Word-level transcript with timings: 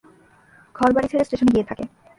ঘরবাড়ি 0.75 1.07
ছেড়ে 1.11 1.25
স্টেশনে 1.27 1.51
গিয়ে 1.55 1.67
থাকে। 1.69 1.83